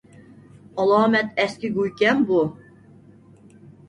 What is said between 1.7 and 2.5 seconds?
گۇيكەن بۇ.